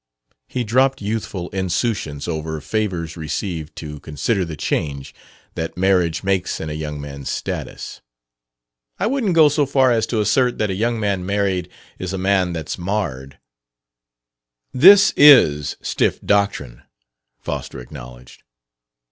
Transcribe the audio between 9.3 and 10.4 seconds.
go so far as to